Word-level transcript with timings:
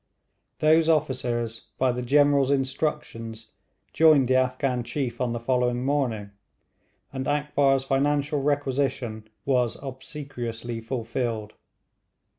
Those 0.57 0.89
officers 0.89 1.67
by 1.77 1.91
the 1.91 2.01
General's 2.01 2.49
instructions 2.49 3.51
joined 3.93 4.29
the 4.29 4.35
Afghan 4.35 4.81
chief 4.81 5.21
on 5.21 5.31
the 5.31 5.39
following 5.39 5.85
morning, 5.85 6.31
and 7.13 7.27
Akbar's 7.27 7.83
financial 7.83 8.41
requisition 8.41 9.27
was 9.45 9.77
obsequiously 9.79 10.81
fulfilled. 10.81 11.53